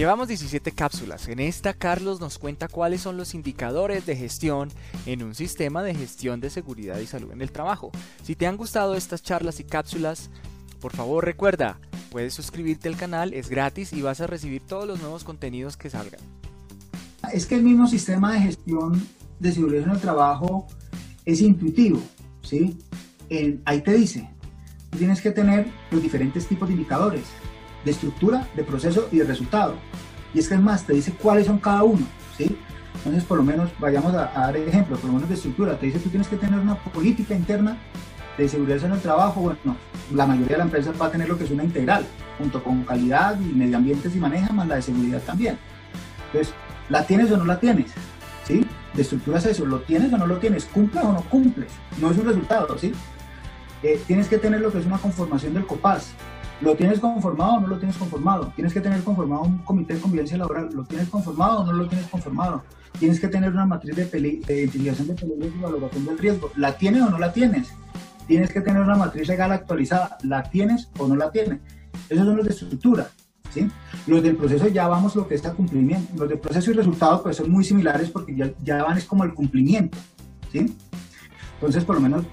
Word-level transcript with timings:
Llevamos 0.00 0.28
17 0.28 0.72
cápsulas. 0.72 1.28
En 1.28 1.40
esta 1.40 1.74
Carlos 1.74 2.20
nos 2.20 2.38
cuenta 2.38 2.68
cuáles 2.68 3.02
son 3.02 3.18
los 3.18 3.34
indicadores 3.34 4.06
de 4.06 4.16
gestión 4.16 4.70
en 5.04 5.22
un 5.22 5.34
sistema 5.34 5.82
de 5.82 5.94
gestión 5.94 6.40
de 6.40 6.48
seguridad 6.48 6.98
y 7.00 7.06
salud 7.06 7.30
en 7.32 7.42
el 7.42 7.52
trabajo. 7.52 7.90
Si 8.22 8.34
te 8.34 8.46
han 8.46 8.56
gustado 8.56 8.94
estas 8.94 9.22
charlas 9.22 9.60
y 9.60 9.64
cápsulas, 9.64 10.30
por 10.80 10.96
favor 10.96 11.26
recuerda, 11.26 11.78
puedes 12.10 12.32
suscribirte 12.32 12.88
al 12.88 12.96
canal, 12.96 13.34
es 13.34 13.50
gratis 13.50 13.92
y 13.92 14.00
vas 14.00 14.22
a 14.22 14.26
recibir 14.26 14.62
todos 14.62 14.88
los 14.88 15.02
nuevos 15.02 15.22
contenidos 15.22 15.76
que 15.76 15.90
salgan. 15.90 16.22
Es 17.34 17.44
que 17.44 17.56
el 17.56 17.62
mismo 17.62 17.86
sistema 17.86 18.32
de 18.32 18.40
gestión 18.40 19.06
de 19.38 19.52
seguridad 19.52 19.84
en 19.84 19.90
el 19.90 20.00
trabajo 20.00 20.66
es 21.26 21.42
intuitivo, 21.42 22.00
¿sí? 22.40 22.78
ahí 23.66 23.82
te 23.82 23.92
dice, 23.92 24.30
tienes 24.96 25.20
que 25.20 25.30
tener 25.30 25.66
los 25.90 26.02
diferentes 26.02 26.46
tipos 26.46 26.68
de 26.68 26.72
indicadores 26.72 27.24
de 27.84 27.90
estructura, 27.90 28.48
de 28.54 28.64
proceso 28.64 29.08
y 29.10 29.18
de 29.18 29.24
resultado. 29.24 29.74
Y 30.34 30.38
es 30.38 30.48
que 30.48 30.54
es 30.54 30.86
te 30.86 30.92
dice 30.92 31.12
cuáles 31.12 31.46
son 31.46 31.58
cada 31.58 31.82
uno, 31.82 32.06
¿sí? 32.36 32.56
Entonces, 32.96 33.24
por 33.24 33.38
lo 33.38 33.44
menos, 33.44 33.70
vayamos 33.78 34.14
a, 34.14 34.26
dar 34.26 34.56
ejemplos, 34.56 35.00
por 35.00 35.08
lo 35.08 35.14
menos 35.14 35.28
de 35.28 35.34
estructura. 35.34 35.78
Te 35.78 35.86
dice, 35.86 35.98
tú 35.98 36.10
tienes 36.10 36.28
que 36.28 36.36
tener 36.36 36.58
una 36.58 36.74
política 36.76 37.34
interna 37.34 37.76
de 38.36 38.48
seguridad 38.48 38.84
en 38.84 38.92
el 38.92 39.00
trabajo. 39.00 39.40
Bueno, 39.40 39.76
la 40.12 40.26
mayoría 40.26 40.52
de 40.52 40.58
la 40.58 40.64
empresa 40.64 40.92
va 41.00 41.06
a 41.06 41.10
tener 41.10 41.28
lo 41.28 41.38
que 41.38 41.44
es 41.44 41.50
una 41.50 41.64
integral, 41.64 42.04
junto 42.38 42.62
con 42.62 42.84
calidad 42.84 43.40
y 43.40 43.54
medio 43.54 43.78
ambiente 43.78 44.10
si 44.10 44.18
maneja, 44.18 44.52
más 44.52 44.68
la 44.68 44.76
de 44.76 44.82
seguridad 44.82 45.22
también. 45.22 45.58
Entonces, 46.26 46.54
¿la 46.88 47.06
tienes 47.06 47.30
o 47.32 47.38
no 47.38 47.44
la 47.44 47.58
tienes? 47.58 47.90
¿Sí? 48.46 48.66
De 48.94 49.02
estructura 49.02 49.38
es 49.38 49.46
eso, 49.46 49.64
¿lo 49.64 49.80
tienes 49.80 50.12
o 50.12 50.18
no 50.18 50.26
lo 50.26 50.36
tienes? 50.38 50.66
¿Cumples 50.66 51.04
o 51.04 51.12
no 51.12 51.22
cumples? 51.22 51.72
No 52.00 52.10
es 52.10 52.18
un 52.18 52.26
resultado, 52.26 52.76
¿sí? 52.78 52.92
Eh, 53.82 54.00
tienes 54.06 54.28
que 54.28 54.36
tener 54.36 54.60
lo 54.60 54.70
que 54.70 54.78
es 54.78 54.86
una 54.86 54.98
conformación 54.98 55.54
del 55.54 55.64
COPAS, 55.64 56.12
¿Lo 56.60 56.76
tienes 56.76 57.00
conformado 57.00 57.54
o 57.54 57.60
no 57.60 57.66
lo 57.68 57.78
tienes 57.78 57.96
conformado? 57.96 58.52
Tienes 58.54 58.74
que 58.74 58.82
tener 58.82 59.02
conformado 59.02 59.42
un 59.42 59.58
comité 59.58 59.94
de 59.94 60.00
convivencia 60.00 60.36
laboral. 60.36 60.68
¿Lo 60.74 60.84
tienes 60.84 61.08
conformado 61.08 61.60
o 61.60 61.64
no 61.64 61.72
lo 61.72 61.88
tienes 61.88 62.06
conformado? 62.08 62.62
Tienes 62.98 63.18
que 63.18 63.28
tener 63.28 63.50
una 63.50 63.64
matriz 63.64 63.96
de, 63.96 64.02
identificación 64.02 65.08
de 65.08 65.14
peligros 65.14 65.52
y 65.56 65.62
valoración 65.62 66.04
del 66.04 66.18
riesgo. 66.18 66.50
¿La 66.56 66.76
tienes 66.76 67.02
o 67.02 67.08
no 67.08 67.18
la 67.18 67.32
tienes? 67.32 67.72
Tienes 68.26 68.52
que 68.52 68.60
tener 68.60 68.82
una 68.82 68.94
matriz 68.94 69.26
legal 69.26 69.52
actualizada. 69.52 70.18
¿La 70.22 70.42
tienes 70.42 70.90
o 70.98 71.08
no 71.08 71.16
la 71.16 71.30
tienes? 71.30 71.60
Esos 72.10 72.26
son 72.26 72.36
los 72.36 72.44
de 72.44 72.52
estructura. 72.52 73.08
¿sí? 73.54 73.66
Los 74.06 74.22
del 74.22 74.36
proceso 74.36 74.68
ya 74.68 74.86
vamos 74.86 75.16
lo 75.16 75.26
que 75.26 75.36
está 75.36 75.54
cumplimiento. 75.54 76.12
Los 76.14 76.28
del 76.28 76.38
proceso 76.38 76.70
y 76.72 76.74
resultado 76.74 77.22
pues 77.22 77.36
son 77.36 77.50
muy 77.50 77.64
similares 77.64 78.10
porque 78.10 78.36
ya, 78.36 78.52
ya 78.62 78.82
van 78.82 78.98
es 78.98 79.06
como 79.06 79.24
el 79.24 79.32
cumplimiento. 79.32 79.96
¿sí? 80.52 80.76
Entonces, 81.54 81.84
por 81.84 81.94
lo 81.94 82.02
menos, 82.02 82.26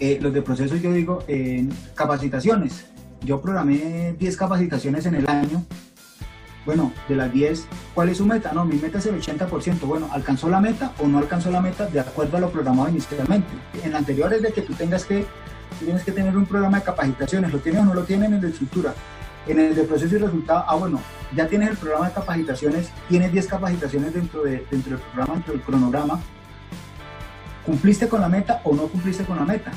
eh, 0.00 0.18
los 0.20 0.34
de 0.34 0.42
proceso 0.42 0.74
yo 0.74 0.92
digo 0.92 1.22
en 1.28 1.72
capacitaciones 1.94 2.84
yo 3.22 3.40
programé 3.40 4.14
10 4.18 4.36
capacitaciones 4.36 5.06
en 5.06 5.16
el 5.16 5.28
año. 5.28 5.64
Bueno, 6.64 6.92
de 7.08 7.16
las 7.16 7.32
10, 7.32 7.66
¿cuál 7.94 8.10
es 8.10 8.18
su 8.18 8.26
meta? 8.26 8.52
No, 8.52 8.64
mi 8.64 8.76
meta 8.76 8.98
es 8.98 9.06
el 9.06 9.18
80%. 9.20 9.80
Bueno, 9.80 10.08
¿alcanzó 10.12 10.50
la 10.50 10.60
meta 10.60 10.92
o 10.98 11.06
no 11.06 11.18
alcanzó 11.18 11.50
la 11.50 11.62
meta 11.62 11.86
de 11.86 12.00
acuerdo 12.00 12.36
a 12.36 12.40
lo 12.40 12.50
programado 12.50 12.90
inicialmente? 12.90 13.48
En 13.82 13.92
la 13.92 13.98
anterior 13.98 14.32
es 14.34 14.42
de 14.42 14.52
que 14.52 14.62
tú 14.62 14.74
tengas 14.74 15.04
que, 15.04 15.24
tienes 15.78 16.04
que 16.04 16.12
tener 16.12 16.36
un 16.36 16.44
programa 16.44 16.78
de 16.78 16.84
capacitaciones, 16.84 17.52
¿lo 17.52 17.58
tienes 17.60 17.82
o 17.82 17.84
no 17.86 17.94
lo 17.94 18.04
tienes 18.04 18.28
en 18.28 18.34
el 18.34 18.40
de 18.40 18.48
estructura? 18.48 18.92
En 19.46 19.58
el 19.58 19.74
de 19.74 19.84
proceso 19.84 20.16
y 20.16 20.18
resultado, 20.18 20.64
ah, 20.68 20.74
bueno, 20.74 21.00
ya 21.34 21.48
tienes 21.48 21.70
el 21.70 21.76
programa 21.78 22.08
de 22.08 22.14
capacitaciones, 22.14 22.90
tienes 23.08 23.32
10 23.32 23.46
capacitaciones 23.46 24.12
dentro, 24.12 24.42
de, 24.42 24.66
dentro 24.70 24.92
del 24.92 25.00
programa, 25.00 25.34
dentro 25.34 25.52
del 25.54 25.62
cronograma. 25.62 26.20
¿Cumpliste 27.64 28.08
con 28.08 28.20
la 28.20 28.28
meta 28.28 28.60
o 28.64 28.74
no 28.74 28.88
cumpliste 28.88 29.24
con 29.24 29.36
la 29.36 29.44
meta? 29.44 29.70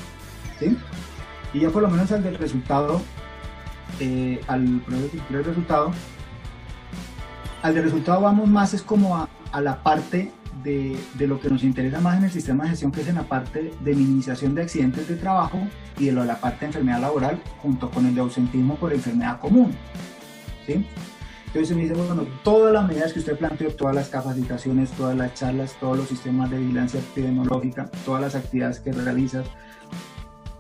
¿Sí? 0.60 0.78
Y 1.54 1.62
ya 1.62 1.70
por 1.70 1.82
lo 1.82 1.90
menos 1.90 2.12
el 2.12 2.24
del 2.24 2.36
resultado, 2.36 3.02
al 4.48 4.82
del 5.30 5.44
resultado, 5.44 5.92
al 7.62 7.76
de 7.76 7.82
resultado 7.82 8.22
vamos 8.22 8.48
más 8.48 8.74
es 8.74 8.82
como 8.82 9.18
a, 9.18 9.28
la 9.62 9.84
parte 9.84 10.32
de, 10.64 10.98
de, 11.16 11.28
lo 11.28 11.40
que 11.40 11.50
nos 11.50 11.64
interesa 11.64 12.00
más 12.00 12.18
en 12.18 12.26
el 12.26 12.32
sistema 12.32 12.64
de 12.64 12.72
gestión, 12.72 12.92
que 12.92 13.02
es 13.02 13.08
en 13.08 13.16
la 13.16 13.24
parte 13.24 13.72
de 13.80 13.96
minimización 13.96 14.56
de 14.56 14.64
accidentes 14.64 15.08
de 15.08 15.16
trabajo 15.16 15.60
y 15.98 16.06
de, 16.06 16.14
de 16.14 16.26
la 16.26 16.40
parte 16.40 16.62
de 16.62 16.66
enfermedad 16.68 17.02
laboral, 17.02 17.42
junto 17.62 17.90
con 17.90 18.06
el 18.06 18.16
de 18.16 18.22
ausentismo 18.22 18.76
por 18.76 18.94
enfermedad 18.94 19.40
común. 19.40 19.72
¿sí? 20.66 20.86
Entonces 21.54 21.76
me 21.76 21.84
dice, 21.84 21.96
bueno, 21.96 22.26
todas 22.44 22.72
las 22.72 22.88
medidas 22.88 23.12
que 23.12 23.20
usted 23.20 23.38
planteó, 23.38 23.72
todas 23.72 23.94
las 23.94 24.08
capacitaciones, 24.08 24.90
todas 24.92 25.18
las 25.18 25.34
charlas, 25.34 25.76
todos 25.82 25.98
los 25.98 26.08
sistemas 26.08 26.50
de 26.50 26.58
vigilancia 26.58 27.02
epidemiológica, 27.02 27.92
todas 28.06 28.22
las 28.22 28.36
actividades 28.36 28.80
que 28.80 28.94
realizas, 28.94 29.46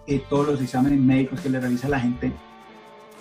eh, 0.06 0.22
todos 0.30 0.48
los 0.48 0.62
exámenes 0.62 1.00
médicos 1.00 1.40
que 1.40 1.50
le 1.50 1.62
realiza 1.62 1.88
la 1.88 2.02
gente, 2.02 2.34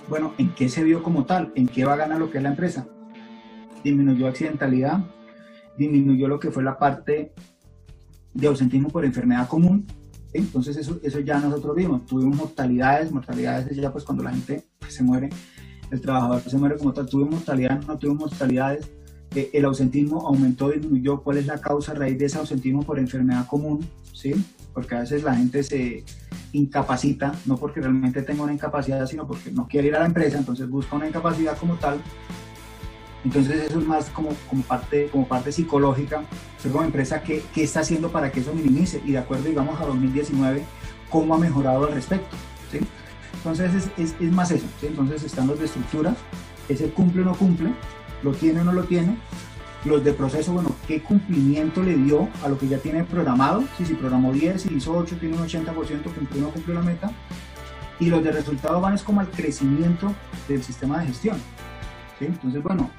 bueno, 0.08 0.34
¿en 0.38 0.54
qué 0.54 0.68
se 0.68 0.82
vio 0.84 1.02
como 1.02 1.24
tal? 1.24 1.52
¿En 1.54 1.68
qué 1.68 1.84
va 1.84 1.94
a 1.94 1.96
ganar 1.96 2.18
lo 2.18 2.30
que 2.30 2.38
es 2.38 2.42
la 2.42 2.50
empresa? 2.50 2.86
Disminuyó 3.84 4.26
accidentalidad, 4.26 5.04
disminuyó 5.76 6.28
lo 6.28 6.40
que 6.40 6.50
fue 6.50 6.62
la 6.62 6.78
parte 6.78 7.32
de 8.34 8.46
ausentismo 8.46 8.88
por 8.88 9.04
enfermedad 9.04 9.48
común. 9.48 9.86
Entonces 10.32 10.76
eso, 10.76 11.00
eso 11.02 11.20
ya 11.20 11.38
nosotros 11.38 11.74
vimos. 11.76 12.06
Tuvimos 12.06 12.36
mortalidades, 12.36 13.10
mortalidades 13.10 13.76
ya 13.76 13.92
pues 13.92 14.04
cuando 14.04 14.22
la 14.22 14.30
gente 14.30 14.64
pues, 14.78 14.94
se 14.94 15.02
muere, 15.02 15.28
el 15.90 16.00
trabajador 16.00 16.40
se 16.42 16.56
muere 16.56 16.76
como 16.76 16.92
tal. 16.92 17.06
Tuvimos 17.06 17.34
mortalidades, 17.34 17.86
no 17.86 17.98
tuvimos 17.98 18.30
mortalidades. 18.30 18.88
Eh, 19.34 19.50
el 19.52 19.64
ausentismo 19.64 20.26
aumentó, 20.26 20.70
disminuyó. 20.70 21.22
¿Cuál 21.22 21.38
es 21.38 21.46
la 21.46 21.60
causa 21.60 21.94
raíz 21.94 22.18
de 22.18 22.26
ese 22.26 22.38
ausentismo 22.38 22.82
por 22.82 22.98
enfermedad 22.98 23.46
común? 23.46 23.84
¿Sí? 24.12 24.34
Porque 24.74 24.94
a 24.94 25.00
veces 25.00 25.22
la 25.22 25.34
gente 25.34 25.62
se, 25.62 26.04
incapacita, 26.52 27.34
no 27.46 27.56
porque 27.56 27.80
realmente 27.80 28.22
tenga 28.22 28.42
una 28.42 28.52
incapacidad, 28.52 29.06
sino 29.06 29.26
porque 29.26 29.50
no 29.50 29.66
quiere 29.68 29.88
ir 29.88 29.96
a 29.96 30.00
la 30.00 30.06
empresa, 30.06 30.38
entonces 30.38 30.68
busca 30.68 30.96
una 30.96 31.08
incapacidad 31.08 31.56
como 31.58 31.74
tal. 31.74 32.00
Entonces 33.24 33.64
eso 33.64 33.80
es 33.80 33.86
más 33.86 34.06
como, 34.10 34.30
como, 34.48 34.62
parte, 34.62 35.08
como 35.08 35.28
parte 35.28 35.52
psicológica, 35.52 36.22
ser 36.58 36.72
como 36.72 36.84
empresa, 36.84 37.22
¿qué, 37.22 37.42
¿qué, 37.54 37.64
está 37.64 37.80
haciendo 37.80 38.10
para 38.10 38.32
que 38.32 38.40
eso 38.40 38.54
minimice? 38.54 39.02
Y 39.04 39.12
de 39.12 39.18
acuerdo, 39.18 39.44
digamos, 39.44 39.78
a 39.80 39.84
2019, 39.84 40.64
¿cómo 41.10 41.34
ha 41.34 41.38
mejorado 41.38 41.86
al 41.86 41.92
respecto? 41.92 42.34
¿sí? 42.72 42.78
Entonces 43.34 43.74
es, 43.74 43.90
es, 43.98 44.16
es 44.18 44.32
más 44.32 44.50
eso, 44.50 44.66
¿sí? 44.80 44.86
entonces 44.86 45.22
están 45.22 45.46
los 45.46 45.58
de 45.58 45.66
estructura, 45.66 46.16
ese 46.68 46.90
cumple 46.90 47.22
o 47.22 47.24
no 47.26 47.34
cumple, 47.34 47.74
lo 48.22 48.32
tiene 48.32 48.60
o 48.60 48.64
no 48.64 48.72
lo 48.72 48.84
tiene, 48.84 49.16
los 49.84 50.04
de 50.04 50.12
proceso, 50.12 50.52
bueno, 50.52 50.74
¿qué 50.86 51.00
cumplimiento 51.00 51.82
le 51.82 51.96
dio 51.96 52.28
a 52.44 52.48
lo 52.48 52.58
que 52.58 52.68
ya 52.68 52.78
tiene 52.78 53.04
programado? 53.04 53.64
Si, 53.78 53.86
si 53.86 53.94
programó 53.94 54.32
10, 54.32 54.60
si 54.60 54.74
hizo 54.74 54.92
8, 54.92 55.16
tiene 55.18 55.36
un 55.36 55.42
80%, 55.42 55.74
cumplió 55.74 56.42
o 56.42 56.46
no 56.46 56.50
cumplió 56.50 56.74
la 56.74 56.82
meta. 56.82 57.10
Y 57.98 58.06
los 58.06 58.22
de 58.22 58.32
resultado 58.32 58.80
van 58.80 58.94
es 58.94 59.02
como 59.02 59.20
al 59.20 59.28
crecimiento 59.28 60.14
del 60.48 60.62
sistema 60.62 61.00
de 61.00 61.06
gestión. 61.06 61.36
¿sí? 62.18 62.26
Entonces, 62.26 62.62
bueno, 62.62 62.90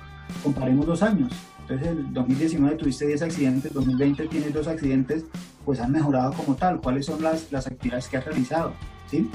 comparemos 0.43 0.85
dos 0.85 1.03
años. 1.03 1.31
Entonces, 1.61 1.87
el 1.87 2.13
2019 2.13 2.75
tuviste 2.75 3.07
10 3.07 3.21
accidentes, 3.21 3.73
2020 3.73 4.27
tienes 4.27 4.53
dos 4.53 4.67
accidentes, 4.67 5.25
pues 5.65 5.79
han 5.79 5.91
mejorado 5.91 6.33
como 6.33 6.55
tal. 6.55 6.81
¿Cuáles 6.81 7.05
son 7.05 7.21
las, 7.21 7.51
las 7.51 7.67
actividades 7.67 8.07
que 8.07 8.17
has 8.17 8.25
realizado? 8.25 8.73
¿sí? 9.09 9.29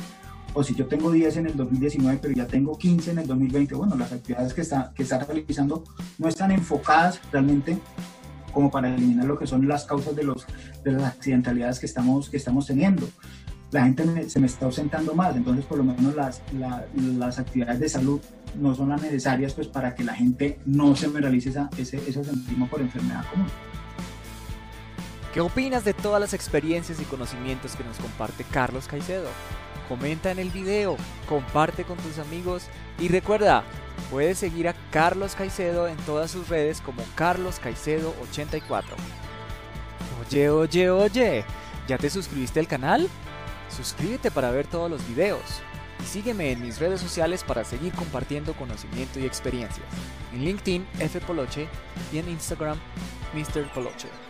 O 0.56 0.64
si 0.64 0.74
yo 0.74 0.86
tengo 0.86 1.10
10 1.10 1.36
en 1.36 1.46
el 1.48 1.56
2019, 1.56 2.18
pero 2.20 2.34
ya 2.34 2.46
tengo 2.46 2.78
15 2.78 3.10
en 3.10 3.18
el 3.18 3.26
2020, 3.26 3.74
bueno, 3.74 3.94
las 3.94 4.10
actividades 4.10 4.54
que 4.54 4.62
está, 4.62 4.90
que 4.96 5.02
está 5.02 5.18
realizando 5.18 5.84
no 6.16 6.28
están 6.28 6.50
enfocadas 6.50 7.20
realmente 7.30 7.76
como 8.54 8.70
para 8.70 8.88
eliminar 8.88 9.26
lo 9.26 9.38
que 9.38 9.46
son 9.46 9.68
las 9.68 9.84
causas 9.84 10.16
de, 10.16 10.24
los, 10.24 10.46
de 10.82 10.92
las 10.92 11.02
accidentalidades 11.02 11.78
que 11.78 11.84
estamos, 11.84 12.30
que 12.30 12.38
estamos 12.38 12.66
teniendo. 12.66 13.06
La 13.70 13.84
gente 13.84 14.30
se 14.30 14.40
me 14.40 14.46
está 14.46 14.64
ausentando 14.64 15.14
más, 15.14 15.36
entonces 15.36 15.66
por 15.66 15.76
lo 15.76 15.84
menos 15.84 16.14
las, 16.14 16.40
las 16.54 17.38
actividades 17.38 17.78
de 17.78 17.90
salud 17.90 18.20
no 18.58 18.74
son 18.74 18.88
las 18.88 19.02
necesarias 19.02 19.52
pues, 19.52 19.68
para 19.68 19.94
que 19.94 20.04
la 20.04 20.14
gente 20.14 20.58
no 20.64 20.96
se 20.96 21.08
me 21.08 21.20
realice 21.20 21.50
esa, 21.50 21.68
ese, 21.76 21.98
ese 21.98 22.22
por 22.70 22.80
enfermedad 22.80 23.26
común. 23.30 23.48
¿Qué 25.34 25.42
opinas 25.42 25.84
de 25.84 25.92
todas 25.92 26.18
las 26.18 26.32
experiencias 26.32 26.98
y 26.98 27.04
conocimientos 27.04 27.76
que 27.76 27.84
nos 27.84 27.98
comparte 27.98 28.42
Carlos 28.50 28.88
Caicedo? 28.88 29.28
Comenta 29.88 30.30
en 30.30 30.38
el 30.38 30.50
video, 30.50 30.96
comparte 31.28 31.84
con 31.84 31.96
tus 31.98 32.18
amigos 32.18 32.64
y 32.98 33.08
recuerda, 33.08 33.64
puedes 34.10 34.38
seguir 34.38 34.68
a 34.68 34.74
Carlos 34.90 35.34
Caicedo 35.34 35.88
en 35.88 35.96
todas 35.98 36.30
sus 36.30 36.48
redes 36.48 36.80
como 36.80 37.02
Carlos 37.14 37.60
Caicedo84. 37.62 38.84
Oye, 40.26 40.50
oye, 40.50 40.90
oye, 40.90 41.44
¿ya 41.86 41.98
te 41.98 42.10
suscribiste 42.10 42.60
al 42.60 42.68
canal? 42.68 43.08
Suscríbete 43.68 44.30
para 44.30 44.50
ver 44.50 44.66
todos 44.66 44.90
los 44.90 45.06
videos 45.08 45.42
y 46.02 46.06
sígueme 46.06 46.52
en 46.52 46.62
mis 46.62 46.78
redes 46.78 47.00
sociales 47.00 47.44
para 47.44 47.64
seguir 47.64 47.92
compartiendo 47.92 48.54
conocimiento 48.54 49.18
y 49.18 49.26
experiencias. 49.26 49.86
En 50.32 50.44
LinkedIn, 50.44 50.86
F 51.00 51.20
y 52.12 52.18
en 52.18 52.28
Instagram, 52.28 52.78
Mr. 53.34 53.72
Poloche. 53.72 54.25